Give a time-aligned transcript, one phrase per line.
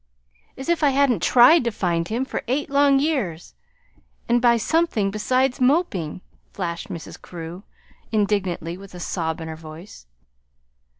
[0.57, 3.53] "As if I hadn't TRIED to find him, for eight long years
[4.27, 6.21] and by something besides moping,"
[6.53, 7.21] flashed Mrs.
[7.21, 7.61] Carew,
[8.11, 10.07] indignantly, with a sob in her voice.